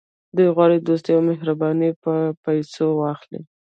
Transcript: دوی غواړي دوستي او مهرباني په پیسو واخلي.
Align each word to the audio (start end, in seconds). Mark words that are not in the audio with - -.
دوی 0.35 0.49
غواړي 0.55 0.77
دوستي 0.79 1.11
او 1.15 1.21
مهرباني 1.29 1.89
په 2.03 2.13
پیسو 2.43 2.85
واخلي. 3.01 3.41